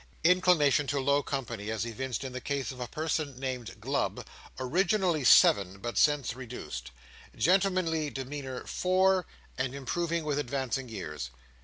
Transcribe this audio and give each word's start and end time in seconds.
Inclination 0.23 0.87
to 0.87 0.99
low 0.99 1.21
company, 1.21 1.69
as 1.69 1.85
evinced 1.85 2.23
in 2.23 2.33
the 2.33 2.41
case 2.41 2.71
of 2.71 2.79
a 2.79 2.87
person 2.87 3.39
named 3.39 3.79
Glubb, 3.79 4.25
originally 4.59 5.23
seven, 5.23 5.77
but 5.77 5.95
since 5.95 6.33
reduced. 6.35 6.89
Gentlemanly 7.35 8.09
demeanour 8.09 8.65
four, 8.65 9.27
and 9.59 9.75
improving 9.75 10.23
with 10.25 10.39
advancing 10.39 10.89
years. 10.89 11.29